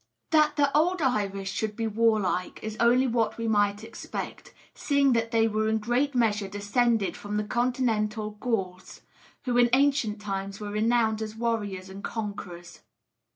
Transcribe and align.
That 0.31 0.55
the 0.55 0.75
old 0.75 0.99
Irish 0.99 1.51
should 1.51 1.75
be 1.75 1.85
warlike 1.85 2.59
is 2.63 2.75
only 2.79 3.05
what 3.05 3.37
we 3.37 3.47
might 3.47 3.83
expect; 3.83 4.51
seeing 4.73 5.13
that 5.13 5.29
they 5.29 5.47
were 5.47 5.67
in 5.69 5.77
great 5.77 6.15
measure 6.15 6.47
descended 6.47 7.15
from 7.15 7.37
the 7.37 7.43
Continental 7.43 8.31
Gauls, 8.31 9.01
who 9.45 9.57
in 9.57 9.69
ancient 9.73 10.19
times 10.19 10.59
were 10.59 10.71
renowned 10.71 11.21
as 11.21 11.35
warriors 11.35 11.87
and 11.87 12.03
conquerors. 12.03 12.81